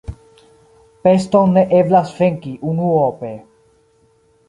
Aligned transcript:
Peston 1.09 1.53
ne 1.59 1.65
eblas 1.81 2.17
venki 2.19 2.57
unuope. 2.73 3.35